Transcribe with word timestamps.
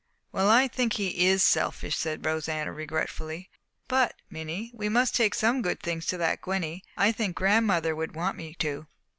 "Well, 0.31 0.49
I 0.49 0.67
think 0.67 0.93
he 0.93 1.27
is 1.27 1.43
selfish," 1.43 1.95
said 1.95 2.25
Rosanna 2.25 2.73
regretfully. 2.73 3.51
"But, 3.87 4.15
Minnie, 4.31 4.71
we 4.73 4.89
must 4.89 5.13
take 5.15 5.35
some 5.35 5.61
good 5.61 5.79
things 5.79 6.07
to 6.07 6.17
that 6.17 6.41
Gwenny. 6.41 6.83
I 6.97 7.11
think 7.11 7.35
grandmother 7.35 7.95
would 7.95 8.15
want 8.15 8.35
me 8.35 8.55
to." 8.55 8.87